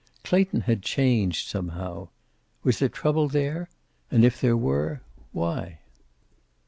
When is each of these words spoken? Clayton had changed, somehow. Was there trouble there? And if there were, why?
Clayton 0.23 0.61
had 0.61 0.81
changed, 0.81 1.47
somehow. 1.47 2.07
Was 2.63 2.79
there 2.79 2.89
trouble 2.89 3.27
there? 3.27 3.69
And 4.09 4.25
if 4.25 4.41
there 4.41 4.57
were, 4.57 5.03
why? 5.31 5.81